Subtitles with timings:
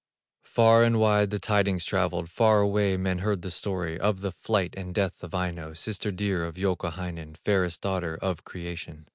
[0.47, 4.73] Far and wide the tidings travelled, Far away men heard the story Of the flight
[4.75, 9.05] and death of Aino, Sister dear of Youkahainen, Fairest daughter of creation.